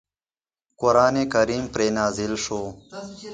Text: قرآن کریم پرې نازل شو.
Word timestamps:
قرآن 0.79 1.15
کریم 1.33 1.63
پرې 1.73 1.87
نازل 1.97 2.33
شو. 2.43 2.61